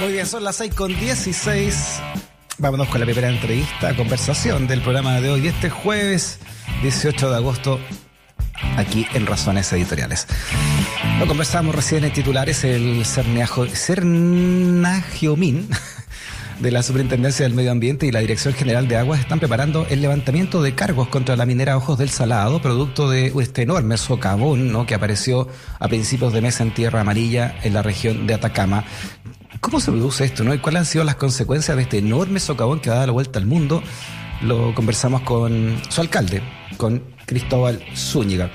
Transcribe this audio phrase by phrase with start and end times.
[0.00, 2.00] Muy bien, son las 6 con 16.
[2.58, 6.38] Vámonos con la primera entrevista, conversación del programa de hoy, este jueves
[6.82, 7.80] 18 de agosto,
[8.76, 10.28] aquí en Razones Editoriales.
[11.18, 15.68] Lo conversamos recién en titulares, el Cernagiomín
[16.60, 20.00] de la Superintendencia del Medio Ambiente y la Dirección General de Aguas están preparando el
[20.00, 24.86] levantamiento de cargos contra la minera Ojos del Salado, producto de este enorme socavón ¿no?
[24.86, 25.48] que apareció
[25.80, 28.84] a principios de mes en Tierra Amarilla en la región de Atacama.
[29.70, 30.44] ¿Cómo se produce esto?
[30.44, 30.54] ¿no?
[30.54, 33.38] ¿Y cuáles han sido las consecuencias de este enorme socavón que ha dado la vuelta
[33.38, 33.82] al mundo?
[34.40, 36.40] Lo conversamos con su alcalde,
[36.78, 38.50] con Cristóbal Zúñiga.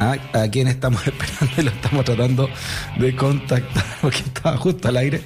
[0.00, 2.50] Ah, a quien estamos esperando y lo estamos tratando
[2.98, 5.22] de contactar porque estaba justo al aire.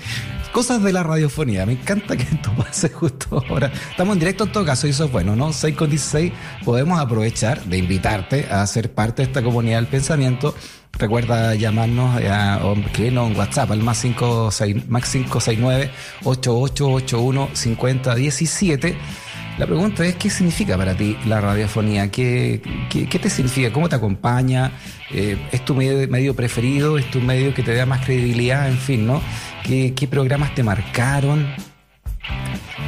[0.52, 1.66] Cosas de la radiofonía.
[1.66, 3.72] Me encanta que esto pase justo ahora.
[3.90, 5.52] Estamos en directo en todo caso y eso es bueno, ¿no?
[5.52, 6.32] 6 con 16.
[6.64, 10.54] Podemos aprovechar de invitarte a ser parte de esta comunidad del pensamiento
[10.98, 15.90] Recuerda llamarnos a, o escribirnos en WhatsApp al más, 56, más 569
[16.24, 18.96] 8881 5017.
[19.58, 22.10] La pregunta es, ¿qué significa para ti la radiofonía?
[22.10, 23.72] ¿Qué, qué, te significa?
[23.72, 24.72] ¿Cómo te acompaña?
[25.10, 26.96] Eh, ¿Es tu medio, medio, preferido?
[26.96, 28.68] ¿Es tu medio que te da más credibilidad?
[28.68, 29.20] En fin, ¿no?
[29.62, 31.46] ¿Qué, qué programas te marcaron?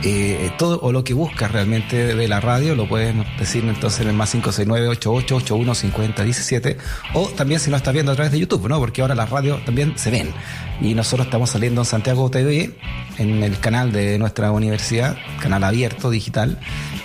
[0.02, 4.08] Eh, todo o lo que buscas realmente de la radio lo puedes decir entonces en
[4.08, 6.76] el más 569-8881-5017
[7.14, 8.78] o también si lo estás viendo a través de YouTube, ¿no?
[8.78, 10.30] Porque ahora las radios también se ven
[10.80, 12.74] y nosotros estamos saliendo en Santiago TV
[13.18, 16.58] en el canal de nuestra universidad, canal abierto digital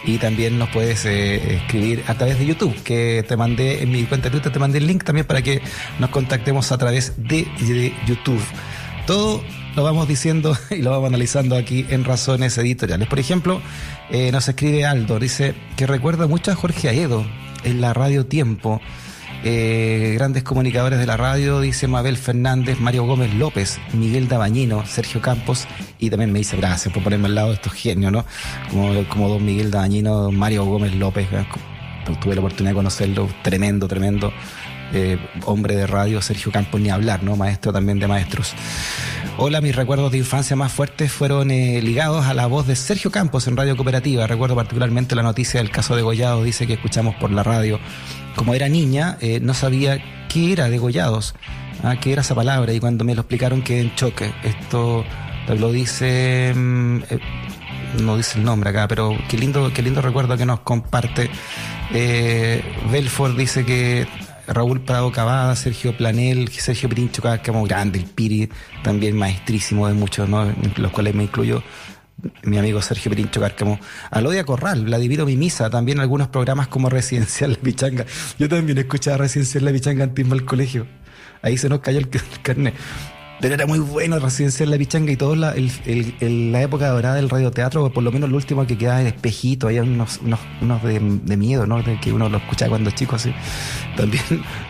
[0.03, 4.03] y también nos puedes eh, escribir a través de YouTube que te mandé en mi
[4.03, 5.61] cuenta de Twitter, te mandé el link también para que
[5.99, 8.43] nos contactemos a través de, de YouTube.
[9.05, 9.41] Todo
[9.75, 13.07] lo vamos diciendo y lo vamos analizando aquí en Razones Editoriales.
[13.07, 13.61] Por ejemplo,
[14.09, 17.25] eh, nos escribe Aldo, dice que recuerda mucho a Jorge Aedo
[17.63, 18.81] en la radio Tiempo.
[19.41, 25.21] Eh, grandes comunicadores de la radio, dice Mabel Fernández, Mario Gómez López, Miguel Dabañino, Sergio
[25.21, 25.65] Campos,
[25.97, 28.25] y también me dice gracias por ponerme al lado de estos genios, ¿no?
[28.69, 31.29] Como, como don Miguel Dabañino, Mario Gómez López,
[32.21, 34.33] tuve la oportunidad de conocerlo, tremendo, tremendo
[34.93, 37.35] eh, hombre de radio, Sergio Campos, ni hablar, ¿no?
[37.35, 38.53] Maestro también de maestros.
[39.37, 43.11] Hola, mis recuerdos de infancia más fuertes fueron eh, ligados a la voz de Sergio
[43.11, 44.25] Campos en Radio Cooperativa.
[44.25, 47.79] Recuerdo particularmente la noticia del caso de Gollados, dice que escuchamos por la radio.
[48.35, 51.35] Como era niña, eh, no sabía qué era degollados,
[51.83, 51.95] ¿ah?
[52.01, 54.33] qué era esa palabra, y cuando me lo explicaron quedé en choque.
[54.43, 55.05] Esto
[55.47, 56.99] lo dice, mm,
[58.01, 61.29] no dice el nombre acá, pero qué lindo, qué lindo recuerdo que nos comparte.
[62.91, 64.07] Belfort dice que
[64.53, 68.49] Raúl Prado Cavada, Sergio Planel, Sergio Pirincho como grande, el Piri,
[68.83, 70.51] también maestrísimo de muchos, ¿no?
[70.77, 71.63] los cuales me incluyo
[72.43, 73.79] mi amigo Sergio Pirincho Cárcamo,
[74.11, 78.05] Alodia Corral, la divido mi misa, también algunos programas como Residencial La Pichanga.
[78.37, 80.87] Yo también escuchaba Residencial La Pichanga antes del colegio.
[81.41, 82.09] Ahí se nos cayó el
[82.43, 82.73] carnet.
[83.41, 87.29] Pero era muy bueno Residencial La Pichanga y todo la, el, la época dorada del
[87.29, 90.99] radioteatro, por lo menos lo último que quedaba el espejito, había unos, unos, unos de,
[90.99, 91.81] miedo, ¿no?
[91.81, 93.33] De que uno lo escuchaba cuando chico así.
[93.95, 94.23] También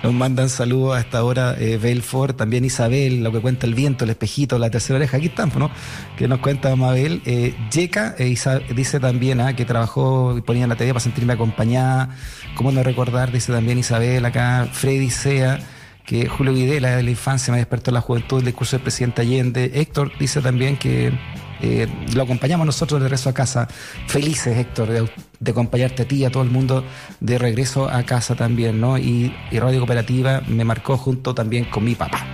[0.03, 4.03] nos mandan saludos a esta hora eh, Belfort, también Isabel, lo que cuenta el viento,
[4.03, 5.71] el espejito, la tercera oreja, aquí estamos, ¿no?
[6.17, 7.21] Que nos cuenta Mabel.
[7.25, 8.35] Eh, Yeka eh,
[8.75, 9.55] dice también ¿ah?
[9.55, 12.09] que trabajó y ponía en la TV para sentirme acompañada.
[12.55, 13.31] ¿Cómo no recordar?
[13.31, 15.59] Dice también Isabel acá, Freddy Sea
[16.09, 19.73] que Julio Videla de la infancia me despertó la juventud, el discurso del presidente Allende.
[19.75, 21.13] Héctor dice también que
[21.61, 23.67] eh, lo acompañamos nosotros de regreso a casa.
[24.07, 24.89] Felices, Héctor,
[25.39, 26.83] de, acompañarte a ti y a todo el mundo
[27.19, 28.97] de regreso a casa también, ¿no?
[28.97, 32.25] Y, Radio Cooperativa me marcó junto también con mi papá.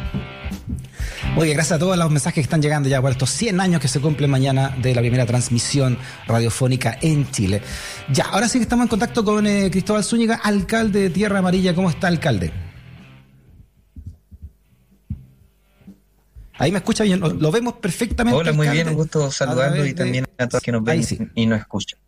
[1.35, 3.89] Oye, gracias a todos los mensajes que están llegando ya por estos 100 años que
[3.89, 5.97] se cumplen mañana de la primera transmisión
[6.27, 7.61] radiofónica en Chile.
[8.09, 11.75] Ya, ahora sí que estamos en contacto con eh, Cristóbal Zúñiga, alcalde de Tierra Amarilla.
[11.75, 12.64] ¿Cómo está, alcalde?
[16.57, 18.39] Ahí me escucha bien, lo, vemos perfectamente.
[18.39, 21.03] Hola, muy bien, un gusto saludarlo y también a todos que nos ven
[21.35, 21.99] y nos escuchan.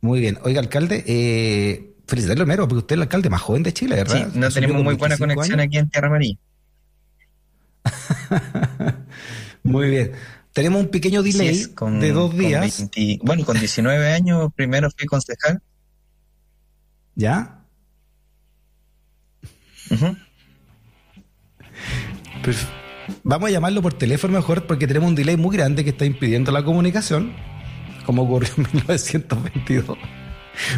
[0.00, 0.38] Muy bien.
[0.42, 4.30] Oiga, alcalde, eh, felicitarlo primero, porque usted es el alcalde más joven de Chile, ¿verdad?
[4.32, 6.36] Sí, no tenemos muy buena conexión aquí en Tierra María.
[9.62, 10.12] muy bien.
[10.52, 11.66] Tenemos un pequeño delay
[12.00, 12.88] de dos días.
[13.22, 15.60] bueno, con 19 años primero fui concejal.
[17.16, 17.64] ¿Ya?
[23.22, 26.52] Vamos a llamarlo por teléfono mejor porque tenemos un delay muy grande que está impidiendo
[26.52, 27.32] la comunicación,
[28.04, 29.98] como ocurrió en 1922.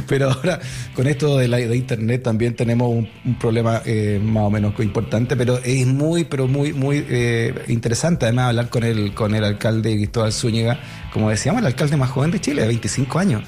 [0.08, 0.58] Pero ahora,
[0.94, 5.58] con esto de, la, Internet también tenemos un, problema eh, más o menos importante, pero
[5.62, 10.32] es muy, pero muy, muy eh, interesante además hablar con el, con el alcalde Cristóbal
[10.32, 10.80] Zúñiga,
[11.12, 13.42] como decíamos, el alcalde más joven de Chile, de 25 años.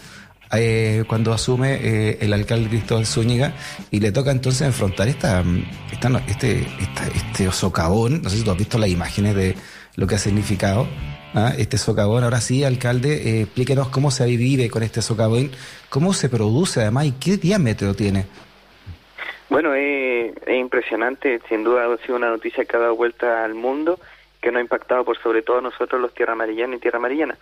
[0.53, 3.53] Eh, cuando asume eh, el alcalde Cristóbal Zúñiga
[3.91, 5.45] y le toca entonces enfrentar esta,
[5.93, 6.67] esta, este,
[7.15, 8.23] este socavón.
[8.23, 9.55] No sé si tú has visto las imágenes de
[9.97, 10.87] lo que ha significado
[11.35, 11.53] ¿ah?
[11.59, 12.25] este socavón.
[12.25, 15.51] Ahora sí, alcalde, eh, explíquenos cómo se vive con este socavón,
[15.89, 18.27] cómo se produce además y qué diámetro tiene.
[19.51, 23.99] Bueno, es impresionante, sin duda ha sido una noticia que ha dado vuelta al mundo,
[24.43, 27.39] que nos ha impactado por sobre todo a nosotros los Tierra Amarillana y Tierra Amarillana.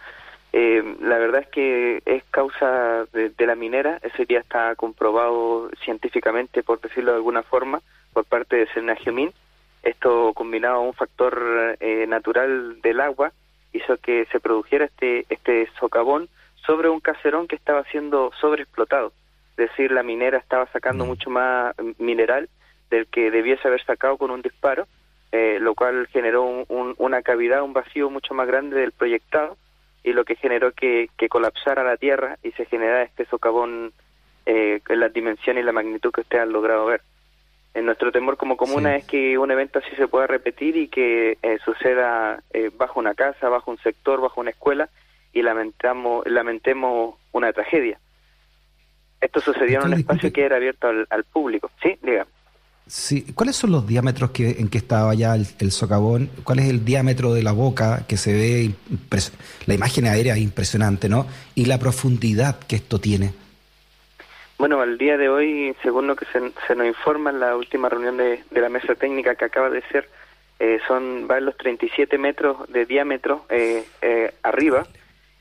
[0.59, 6.63] Eh, la verdad es que es causa de, la minera, eso ya está comprobado científicamente,
[6.63, 7.83] por decirlo de alguna forma,
[8.15, 9.35] por parte de Senagiomín.
[9.83, 13.33] Esto combinado a un factor eh, natural del agua
[13.75, 16.31] hizo que se produjera este, este socavón
[16.65, 19.13] sobre un caserón que estaba siendo sobreexplotado.
[19.59, 21.09] Es decir, la minera estaba sacando mm.
[21.09, 22.49] mucho más mineral
[22.89, 24.87] del que debiese haber sacado con un disparo,
[25.33, 26.65] eh, lo cual generó
[26.97, 29.59] una cavidad, un vacío mucho más grande del proyectado
[30.07, 33.93] y lo que generó que, que colapsara la Tierra y se generara este socavón
[34.47, 37.03] eh, en las dimensiones y la magnitud que ustedes han logrado ver.
[37.75, 41.39] En nuestro temor como comuna es que un evento así se pueda repetir y que
[41.43, 44.89] eh, suceda eh, bajo una casa, bajo un sector, bajo una escuela
[45.33, 47.99] y lamentamos, lamentemos una tragedia.
[49.21, 51.69] Esto sucedió en un espacio que era abierto al, al público.
[51.83, 52.29] Sí, diga.
[52.87, 53.33] Sí.
[53.35, 56.31] ¿Cuáles son los diámetros que, en que estaba ya el, socavón?
[56.45, 58.71] ¿Cuál es el diámetro de la boca que se ve?
[59.67, 61.27] La imagen aérea es impresionante, ¿no?
[61.57, 63.33] Y la profundidad que esto tiene.
[64.59, 68.17] Bueno, al día de hoy, según lo que se, nos informa en la última reunión
[68.17, 70.09] de, la mesa técnica que acaba de ser,
[70.61, 74.87] eh, son va en los 37 metros de diámetro eh, eh, arriba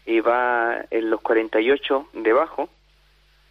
[0.06, 2.70] y va en los 48 debajo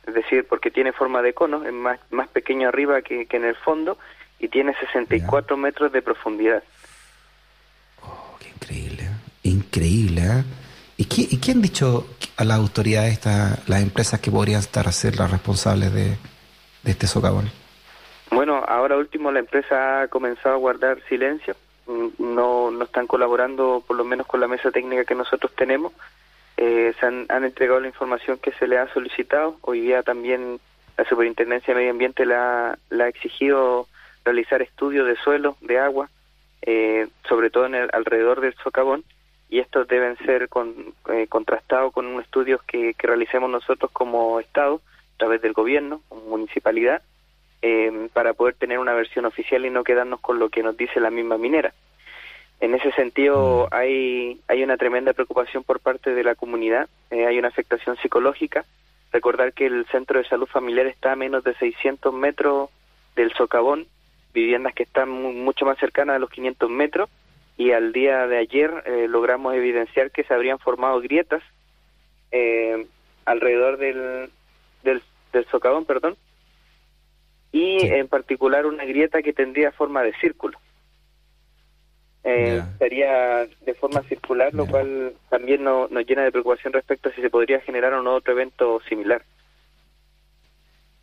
[0.06, 3.56] es decir, porque tiene forma de cono, es más, más pequeño arriba que, en el
[3.56, 3.98] fondo
[4.38, 6.62] y tiene 64 metros de profundidad.
[8.02, 9.08] Oh, qué increíble,
[9.42, 10.22] increíble.
[10.22, 10.44] ¿eh?
[10.96, 12.06] ¿Y, qué, ¿Y qué han dicho
[12.36, 16.16] a las autoridades, esta, las empresas que podrían estar a ser las responsables de,
[16.84, 17.50] este socavón?
[18.30, 23.82] Bueno, ahora último la empresa ha comenzado a guardar silencio, mm, no, no están colaborando
[23.86, 25.92] por lo menos con la mesa técnica que nosotros tenemos
[26.56, 29.56] eh, se han, entregado la información que se le ha solicitado.
[29.62, 30.60] Hoy día también
[30.96, 32.78] la Superintendencia de Medio Ambiente le ha,
[33.08, 33.88] exigido
[34.24, 36.08] realizar estudios de suelo, de agua,
[36.62, 39.04] eh, sobre todo en el, alrededor del socavón,
[39.50, 44.40] y estos deben ser con, eh, contrastados con un estudios que, que realicemos nosotros como
[44.40, 44.80] Estado,
[45.14, 47.02] a través del gobierno, como municipalidad,
[48.12, 51.08] para poder tener una versión oficial y no quedarnos con lo que nos dice la
[51.08, 51.72] misma minera.
[52.64, 53.74] En ese sentido mm.
[53.74, 58.64] hay, hay una tremenda preocupación por parte de la comunidad, eh, hay una afectación psicológica.
[59.12, 62.70] Recordar que el centro de salud familiar está a menos de 600 metros
[63.16, 63.86] del socavón,
[64.32, 67.10] viviendas que están mucho más cercanas a los 500 metros,
[67.58, 71.42] y al día de ayer eh, logramos evidenciar que se habrían formado grietas
[72.32, 72.86] eh,
[73.26, 74.30] alrededor del,
[74.82, 75.02] del,
[75.50, 76.16] socavón, perdón,
[77.52, 80.58] y en particular una grieta que tendría forma de círculo
[82.24, 87.20] eh, sería de forma circular, lo cual también nos llena de preocupación respecto a si
[87.20, 89.22] se podría generar o no otro evento similar.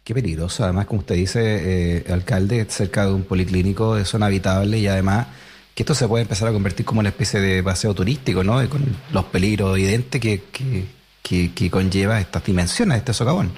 [0.04, 4.80] Qué peligroso, además, como usted dice, eh, alcalde, cerca de un policlínico de zona habitable
[4.80, 5.28] y además
[5.76, 8.68] que esto se puede empezar a convertir como una especie de paseo turístico, ¿no?
[8.68, 8.82] con
[9.14, 10.42] los peligros evidentes que,
[11.22, 13.52] que, que, conlleva estas dimensiones, este socavón.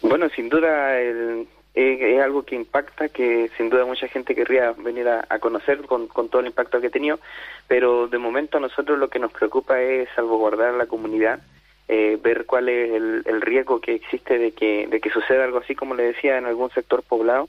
[0.00, 5.08] Bueno, sin duda el, es, algo que impacta, que sin duda mucha gente querría venir
[5.08, 7.18] a, conocer con, todo el impacto que ha tenido,
[7.66, 11.40] pero de momento a nosotros lo que nos preocupa es salvaguardar a la comunidad,
[11.88, 15.74] eh, ver cuál es el, riesgo que existe de que, de que suceda algo así,
[15.74, 17.48] como le decía, en algún sector poblado,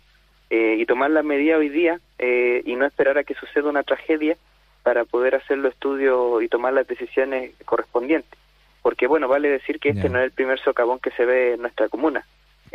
[0.50, 3.84] eh, y tomar la medida hoy día eh, y no esperar a que suceda una
[3.84, 4.38] tragedia
[4.84, 8.38] para poder hacer los estudios y tomar las decisiones correspondientes.
[8.84, 11.62] Porque, bueno, vale decir que este no es el primer socavón que se ve en
[11.62, 12.24] nuestra comuna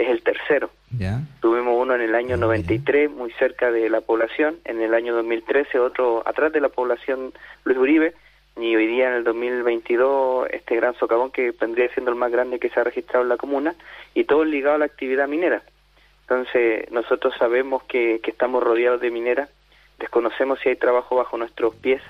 [0.00, 0.70] es el tercero.
[0.98, 1.39] El
[2.20, 6.68] año 93, muy cerca de la población, en el año 2013 otro atrás de la
[6.68, 7.32] población
[7.64, 8.14] Luis Uribe,
[8.58, 12.58] y hoy día en el 2022 este gran socavón que vendría siendo el más grande
[12.58, 13.74] que se ha registrado en la comuna,
[14.12, 15.62] y todo ligado a la actividad minera.
[16.22, 19.48] Entonces nosotros sabemos que, que estamos rodeados de mineras,
[19.98, 22.02] desconocemos si hay trabajo bajo nuestros pies,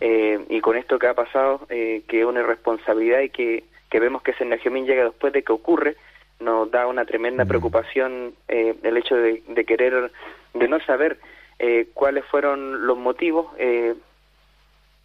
[0.00, 3.98] eh, y con esto que ha pasado, eh, que es una irresponsabilidad y que, que
[3.98, 5.96] vemos que ese Senagiomín llega después de que ocurre,
[6.40, 10.10] nos da una tremenda preocupación eh, el hecho de, querer,
[10.54, 11.18] de no saber
[11.58, 13.94] eh, cuáles fueron los motivos eh,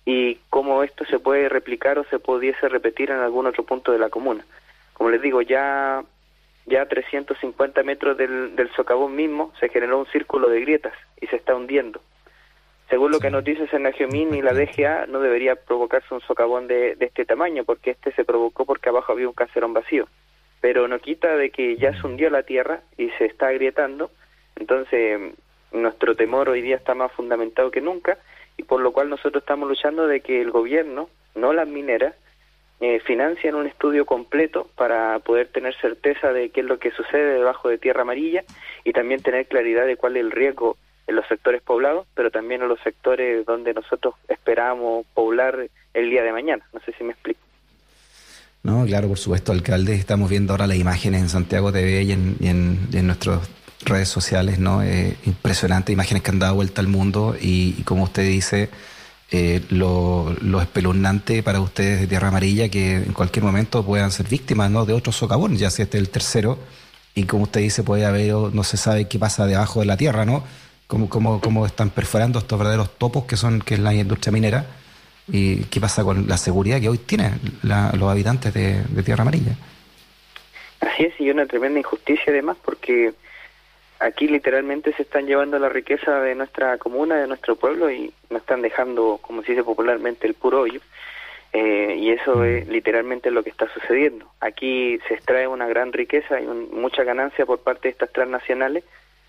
[0.05, 3.99] y cómo esto se puede replicar o se pudiese repetir en algún otro punto de
[3.99, 4.45] la comuna.
[4.93, 6.03] Como les digo, ya
[6.67, 11.27] ya a 350 metros del, del socavón mismo se generó un círculo de grietas y
[11.27, 12.01] se está hundiendo.
[12.89, 16.95] Según lo que nos dice Senagiomín y la DGA, no debería provocarse un socavón de,
[16.95, 20.07] de, este tamaño, porque este se provocó porque abajo había un caserón vacío.
[20.65, 24.09] Pero no quita de que ya se hundió la tierra y se está agrietando,
[24.55, 25.35] entonces
[25.71, 28.17] nuestro temor hoy día está más fundamentado que nunca,
[28.57, 32.15] y por lo cual nosotros estamos luchando de que el gobierno, no las mineras,
[32.79, 37.35] eh, financien un estudio completo para poder tener certeza de qué es lo que sucede
[37.35, 38.43] debajo de tierra amarilla
[38.83, 42.63] y también tener claridad de cuál es el riesgo en los sectores poblados, pero también
[42.63, 46.65] en los sectores donde nosotros esperamos poblar el día de mañana.
[46.73, 47.44] No sé si me explico.
[48.65, 49.93] No, claro, por supuesto, alcalde.
[49.93, 53.41] Estamos viendo ahora las imágenes en Santiago TV y en, en, nuestras
[53.81, 54.81] redes sociales, ¿no?
[54.81, 58.71] Eh, impresionantes imágenes que han dado vuelta al mundo y, como usted dice,
[59.29, 64.27] eh, lo, lo, espeluznante para ustedes de Tierra Amarilla que en cualquier momento puedan ser
[64.27, 64.83] víctimas, ¿no?
[64.87, 66.57] De otros socavones, ya sea este el tercero
[67.13, 70.25] y como usted dice, puede haber, no se sabe qué pasa debajo de la tierra,
[70.25, 70.43] ¿no?
[70.87, 74.65] cómo, cómo, cómo están perforando estos verdaderos topos que son que es la industria minera
[75.27, 79.53] y qué pasa con la seguridad que hoy tienen los habitantes de, Tierra Amarilla.
[80.81, 83.13] Así es, y una tremenda injusticia además porque
[83.99, 88.41] aquí literalmente se están llevando la riqueza de nuestra comuna, de nuestro pueblo y nos
[88.41, 90.79] están dejando, como se dice popularmente, el puro hoyo.
[91.53, 92.43] Eh, y eso mm.
[92.43, 94.29] es literalmente lo que está sucediendo.
[94.41, 98.83] Aquí se extrae una gran riqueza y mucha ganancia por parte de estas transnacionales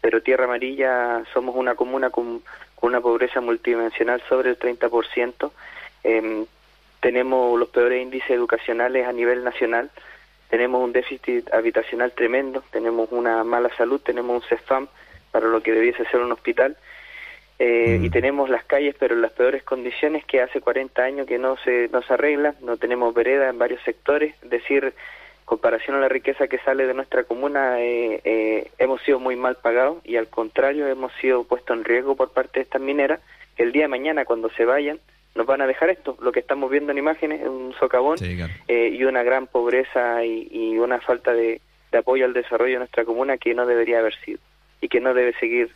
[0.07, 2.41] pero Tierra Amarilla somos una comuna con,
[2.81, 5.51] una pobreza multidimensional sobre el 30%.
[6.07, 6.47] Eh,
[7.01, 9.91] tenemos los peores índices educacionales a nivel nacional,
[10.49, 14.87] tenemos un déficit habitacional tremendo, tenemos una mala salud, tenemos un CEFAM
[15.33, 16.77] para lo que debiese ser un hospital,
[17.59, 21.39] eh, y tenemos las calles pero en las peores condiciones que hace 40 años que
[21.39, 24.95] no se, no se arreglan, no tenemos vereda en varios sectores, es decir,
[25.45, 29.57] comparación a la riqueza que sale de nuestra comuna, eh, eh, hemos sido muy mal
[29.57, 33.21] pagados y al contrario hemos sido puestos en riesgo por parte de estas mineras.
[33.57, 35.01] El día de mañana, cuando se vayan,
[35.37, 36.17] nos van a dejar esto.
[36.21, 40.79] Lo que estamos viendo en imágenes es un socavón eh, y una gran pobreza y,
[40.79, 41.61] una falta de,
[41.97, 44.39] apoyo al desarrollo de nuestra comuna que no debería haber sido
[44.81, 45.71] y que no debe seguir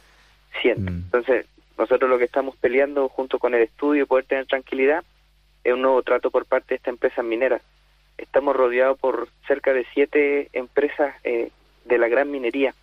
[0.60, 0.90] siendo.
[0.90, 0.94] Mm.
[1.04, 1.46] Entonces,
[1.78, 5.02] nosotros lo que estamos peleando junto con el estudio y poder tener tranquilidad
[5.64, 7.60] es un nuevo trato por parte de esta empresa minera
[8.20, 11.50] estamos rodeados por cerca de siete empresas eh,
[11.84, 12.74] de la gran minería,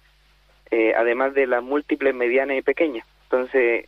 [0.72, 3.08] eh, además de las múltiples medianas y pequeñas.
[3.24, 3.86] Entonces,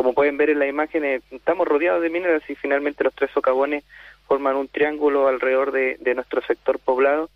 [0.00, 3.84] como pueden ver en la imagen, estamos rodeados de mineras y finalmente los tres socavones
[4.26, 7.28] forman un triángulo alrededor de, nuestro sector poblado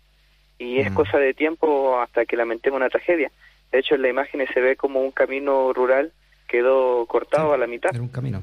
[0.57, 3.29] y es cosa de tiempo hasta que lamentemos una tragedia.
[3.71, 6.11] De hecho, en la imagen se ve como un camino rural
[6.47, 7.91] quedó cortado a la mitad.
[7.93, 8.41] Era un camino.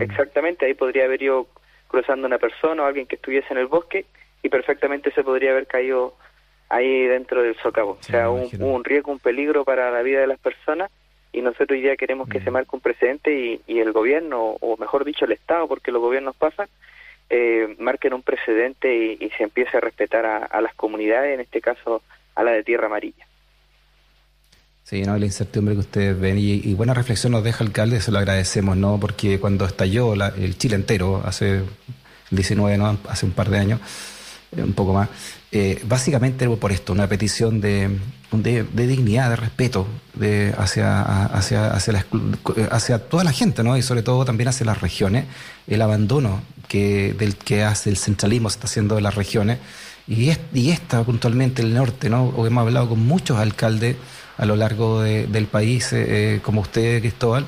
[0.00, 1.46] Exactamente, ahí podría haber ido
[1.86, 4.06] cruzando una persona o alguien que estuviese en el bosque
[4.42, 6.16] y perfectamente se podría haber caído
[6.68, 7.92] ahí dentro del socavo.
[7.92, 10.90] o sea, un, un, riesgo, un peligro para la vida de las personas
[11.34, 12.52] y nosotros hoy día queremos que se mm.
[12.52, 16.68] marque un precedente y, el gobierno, o mejor dicho el Estado, porque los gobiernos pasan,
[17.28, 22.02] eh, marquen un precedente y, se empiece a respetar a, las comunidades, en este caso
[22.36, 23.26] a la de Tierra Amarilla.
[24.84, 28.12] Sí, no, la incertidumbre que ustedes ven y, buena reflexión nos deja el alcalde, se
[28.12, 29.00] lo agradecemos, ¿no?
[29.00, 31.62] Porque cuando estalló el Chile entero, hace
[32.30, 32.96] 19, ¿no?
[33.08, 33.80] Hace un par de años,
[34.56, 35.08] eh, un poco más,
[35.54, 37.98] eh, básicamente por esto, una petición de,
[38.32, 39.86] dignidad, de respeto
[40.58, 41.38] hacia,
[43.08, 43.76] toda la gente, ¿no?
[43.76, 45.24] Y sobre todo también hacia las regiones,
[45.66, 49.58] el abandono que, hace el centralismo se está haciendo de las regiones.
[50.06, 52.46] Y, y esta puntualmente, el norte, ¿no?
[52.46, 53.96] Hemos hablado con muchos alcaldes
[54.36, 57.46] a lo largo del país, eh, eh, como usted, Cristóbal,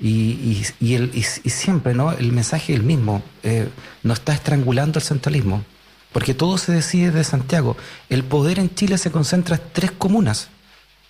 [0.00, 2.12] y, y, y, siempre ¿no?
[2.12, 3.68] el mensaje es el mismo, eh,
[4.04, 5.64] nos está estrangulando el centralismo,
[6.12, 7.76] porque todo se decide de Santiago.
[8.08, 10.48] El poder en Chile se concentra en tres comunas,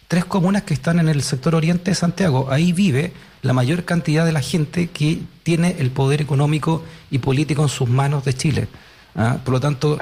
[0.09, 2.49] tres comunas que están en el sector oriente de Santiago.
[2.50, 3.12] Ahí vive
[3.43, 7.88] la mayor cantidad de la gente que tiene el poder económico y político en sus
[7.88, 8.69] manos de Chile.
[9.14, 9.38] ¿ah?
[9.45, 9.99] Por lo tanto,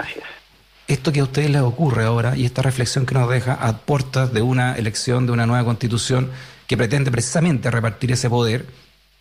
[0.88, 4.33] esto que a ustedes les ocurre ahora y esta reflexión que nos deja a puertas
[4.33, 6.31] de una elección, de una nueva constitución
[6.67, 8.67] que pretende precisamente repartir ese poder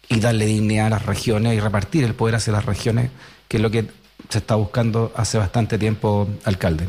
[0.07, 3.09] y darle dignidad a las regiones y repartir el poder hacia las regiones,
[3.47, 3.87] que es lo que
[4.29, 6.85] se está buscando hace bastante tiempo, alcalde.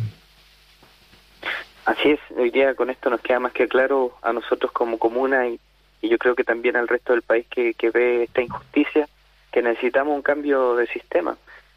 [1.84, 5.48] Así es, hoy día con esto nos queda más que claro a nosotros como comuna
[5.48, 5.60] y,
[6.02, 9.08] yo creo que también al resto del país que, que ve esta injusticia,
[9.50, 11.36] que necesitamos un cambio de sistema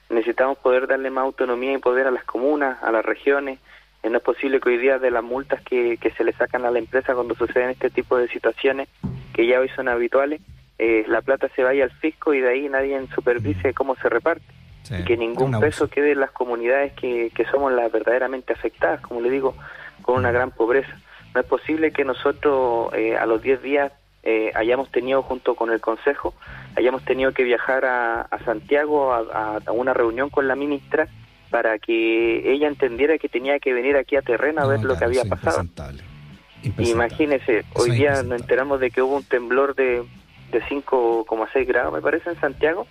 [0.09, 3.59] necesitamos poder darle más autonomía y poder a las comunas, a las regiones.
[4.03, 6.65] Eh, no es posible que hoy día de las multas que, que se le sacan
[6.65, 8.89] a la empresa cuando suceden este tipo de situaciones,
[9.33, 10.41] que ya hoy son habituales,
[10.77, 14.45] eh, la plata se vaya al fisco y de ahí nadie supervise cómo se reparte.
[14.89, 19.21] Y que ningún peso quede en las comunidades que, que somos las verdaderamente afectadas, como
[19.21, 19.55] le digo,
[20.01, 20.97] con una gran pobreza.
[21.33, 23.91] No es posible que nosotros eh, a los 10 días
[24.23, 26.33] eh, hayamos tenido junto con el Consejo,
[26.75, 31.07] hayamos tenido que viajar a, Santiago a, una reunión con la ministra
[31.49, 35.05] para que ella entendiera que tenía que venir aquí a terreno a ver lo que
[35.05, 35.63] había pasado.
[36.77, 40.03] Imagínese, hoy día nos enteramos de que hubo un temblor de,
[40.51, 42.87] de 5,6 grados, me parece, en Santiago,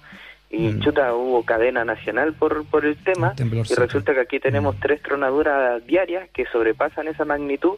[0.51, 0.81] y mm.
[0.81, 4.81] chuta, hubo cadena nacional por, por el tema, y resulta que aquí tenemos mm.
[4.81, 7.77] tres tronaduras diarias que sobrepasan esa magnitud,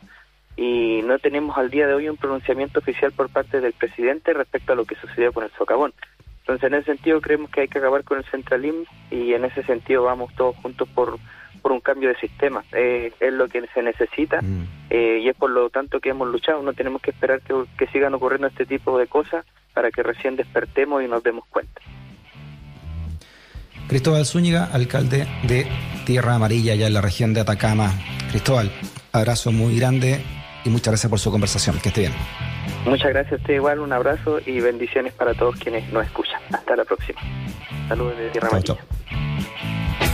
[0.56, 4.72] y no tenemos al día de hoy un pronunciamiento oficial por parte del presidente respecto
[4.72, 5.92] a lo que sucedió con el socavón.
[6.40, 9.62] Entonces, en ese sentido, creemos que hay que acabar con el centralismo y en ese
[9.62, 11.16] sentido vamos todos juntos por,
[11.62, 12.64] por un cambio de sistema.
[12.72, 14.66] Eh, es lo que se necesita mm.
[14.90, 16.62] eh, y es por lo tanto que hemos luchado.
[16.62, 20.36] No tenemos que esperar que, que sigan ocurriendo este tipo de cosas para que recién
[20.36, 21.80] despertemos y nos demos cuenta.
[23.90, 25.66] Cristóbal Zúñiga, alcalde de
[26.06, 27.90] Tierra Amarilla, allá en la región de Atacama.
[28.30, 28.70] Cristóbal,
[29.10, 30.20] abrazo muy grande
[30.64, 31.76] y muchas gracias por su conversación.
[31.80, 32.12] Que esté bien.
[32.84, 36.40] Muchas gracias a usted igual, un abrazo y bendiciones para todos quienes nos escuchan.
[36.52, 37.20] Hasta la próxima.
[37.88, 38.76] Saludos de Tierra Amarilla.